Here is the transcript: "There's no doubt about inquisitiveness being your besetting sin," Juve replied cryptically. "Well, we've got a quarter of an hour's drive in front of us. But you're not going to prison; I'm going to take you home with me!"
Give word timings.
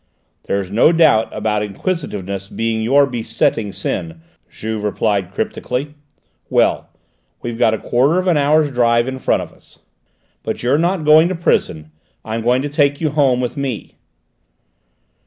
"There's 0.47 0.71
no 0.71 0.91
doubt 0.91 1.29
about 1.31 1.61
inquisitiveness 1.61 2.49
being 2.49 2.81
your 2.81 3.05
besetting 3.05 3.71
sin," 3.71 4.21
Juve 4.49 4.83
replied 4.83 5.29
cryptically. 5.29 5.93
"Well, 6.49 6.89
we've 7.43 7.59
got 7.59 7.75
a 7.75 7.77
quarter 7.77 8.17
of 8.17 8.25
an 8.25 8.35
hour's 8.35 8.71
drive 8.71 9.07
in 9.07 9.19
front 9.19 9.43
of 9.43 9.53
us. 9.53 9.77
But 10.41 10.63
you're 10.63 10.79
not 10.79 11.05
going 11.05 11.29
to 11.29 11.35
prison; 11.35 11.91
I'm 12.25 12.41
going 12.41 12.63
to 12.63 12.69
take 12.69 12.99
you 12.99 13.11
home 13.11 13.41
with 13.41 13.55
me!" 13.55 13.91